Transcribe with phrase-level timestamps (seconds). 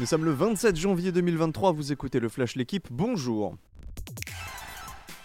[0.00, 3.56] Nous sommes le 27 janvier 2023, vous écoutez le Flash L'équipe, bonjour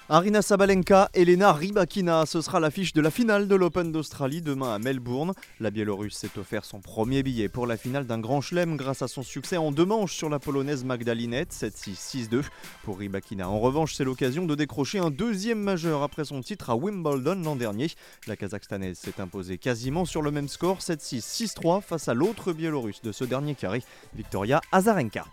[0.10, 4.78] Arina Sabalenka, Elena Rybakina, ce sera l'affiche de la finale de l'Open d'Australie demain à
[4.78, 5.32] Melbourne.
[5.62, 9.08] La Biélorusse s'est offert son premier billet pour la finale d'un grand chelem grâce à
[9.08, 12.42] son succès en deux manches sur la polonaise Magdalinette 7-6, 6-2.
[12.84, 16.76] Pour Rybakina, en revanche, c'est l'occasion de décrocher un deuxième majeur après son titre à
[16.76, 17.88] Wimbledon l'an dernier.
[18.28, 23.02] La Kazakhstanaise s'est imposée quasiment sur le même score 7-6, 6-3 face à l'autre Biélorusse
[23.04, 23.82] de ce dernier carré,
[24.14, 25.24] Victoria Azarenka.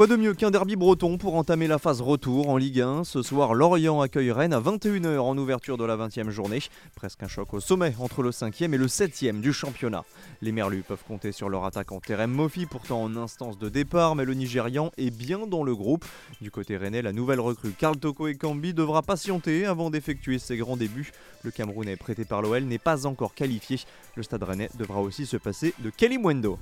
[0.00, 3.20] Quoi de mieux qu'un derby breton pour entamer la phase retour en Ligue 1 Ce
[3.20, 6.62] soir, Lorient accueille Rennes à 21h en ouverture de la 20e journée.
[6.94, 10.04] Presque un choc au sommet entre le 5e et le 7e du championnat.
[10.40, 14.24] Les Merlus peuvent compter sur leur attaquant Terem Mofi, pourtant en instance de départ, mais
[14.24, 16.06] le Nigérian est bien dans le groupe.
[16.40, 18.38] Du côté rennais, la nouvelle recrue Karl Toko et
[18.72, 21.12] devra patienter avant d'effectuer ses grands débuts.
[21.42, 23.78] Le Camerounais prêté par l'OL n'est pas encore qualifié.
[24.16, 26.58] Le stade rennais devra aussi se passer de Kelly Mwendo.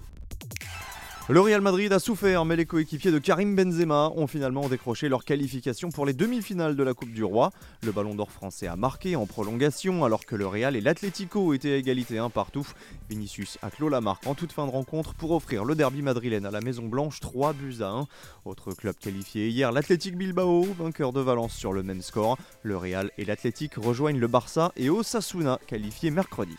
[1.30, 5.26] Le Real Madrid a souffert, mais les coéquipiers de Karim Benzema ont finalement décroché leur
[5.26, 7.51] qualification pour les demi-finales de la Coupe du Roi.
[7.82, 11.73] Le Ballon d'Or français a marqué en prolongation, alors que le Real et l'Atlético étaient
[11.73, 12.66] à égalité un partout.
[13.10, 16.46] Vinicius a clos la marque en toute fin de rencontre pour offrir le derby madrilène
[16.46, 18.06] à la Maison Blanche 3 buts à 1.
[18.46, 22.38] Autre club qualifié hier, l'Athletic Bilbao, vainqueur de Valence sur le même score.
[22.62, 26.56] Le Real et l'Athletic rejoignent le Barça et Osasuna, qualifié mercredi.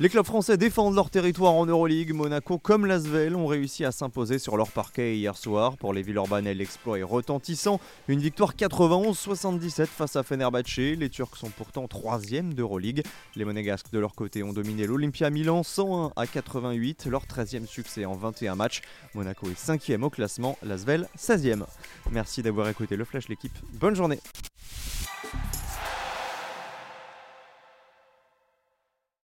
[0.00, 2.14] Les clubs français défendent leur territoire en Euroleague.
[2.14, 5.76] Monaco comme Lasvel ont réussi à s'imposer sur leur parquet hier soir.
[5.76, 7.78] Pour les Villeurbanais, l'exploit est retentissant.
[8.08, 10.78] Une victoire 91-77 face à Fenerbahce.
[10.78, 13.04] Les Turcs sont pourtant troisième d'Euroleague.
[13.36, 18.06] Les Monégasques de leur côté ont dominé l'Olympia Milan 101 à 88, leur 13e succès
[18.06, 18.80] en 21 matchs.
[19.14, 21.64] Monaco est 5e au classement, Lasvel 16e.
[22.10, 23.56] Merci d'avoir écouté le Flash l'équipe.
[23.74, 24.18] Bonne journée.